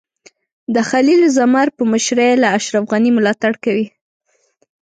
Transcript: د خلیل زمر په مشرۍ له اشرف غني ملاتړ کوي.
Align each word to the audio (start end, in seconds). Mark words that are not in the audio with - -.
د 0.73 0.75
خلیل 0.89 1.21
زمر 1.37 1.67
په 1.77 1.83
مشرۍ 1.91 2.31
له 2.41 2.47
اشرف 2.57 2.83
غني 2.91 3.11
ملاتړ 3.17 3.53
کوي. 3.63 3.87